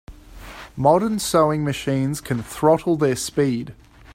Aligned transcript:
Modern 0.75 1.19
sewing 1.19 1.63
machines 1.63 2.21
can 2.21 2.41
throttle 2.41 2.95
their 2.95 3.15
speed. 3.15 3.75